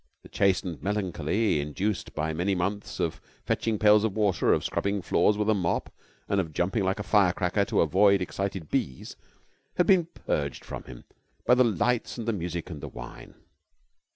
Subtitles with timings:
[0.23, 5.03] The chastened melancholy induced by many months of fetching of pails of water, of scrubbing
[5.03, 5.93] floors with a mop,
[6.27, 9.15] and of jumping like a firecracker to avoid excited bees
[9.75, 11.03] had been purged from him
[11.45, 13.35] by the lights and the music and the wine.